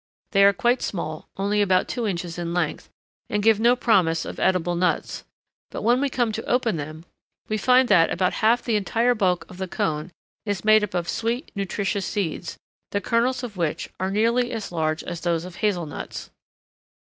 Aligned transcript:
They 0.31 0.43
are 0.45 0.51
quite 0.51 0.81
small, 0.81 1.29
only 1.37 1.61
about 1.61 1.87
two 1.87 2.07
inches 2.07 2.39
in 2.39 2.55
length, 2.55 2.89
and 3.29 3.43
give 3.43 3.59
no 3.59 3.75
promise 3.75 4.25
of 4.25 4.39
edible 4.39 4.73
nuts; 4.75 5.25
but 5.69 5.83
when 5.83 6.01
we 6.01 6.09
come 6.09 6.31
to 6.31 6.43
open 6.49 6.77
them, 6.77 7.05
we 7.49 7.59
find 7.59 7.87
that 7.89 8.09
about 8.09 8.33
half 8.41 8.63
the 8.63 8.75
entire 8.77 9.13
bulk 9.13 9.45
of 9.47 9.59
the 9.59 9.67
cone 9.67 10.11
is 10.43 10.65
made 10.65 10.83
up 10.83 10.95
of 10.95 11.07
sweet, 11.07 11.51
nutritious 11.53 12.07
seeds, 12.07 12.57
the 12.89 12.99
kernels 12.99 13.43
of 13.43 13.57
which 13.57 13.91
are 13.99 14.09
nearly 14.09 14.51
as 14.51 14.71
large 14.71 15.03
as 15.03 15.21
those 15.21 15.45
of 15.45 15.57
hazel 15.57 15.85
nuts. 15.85 16.31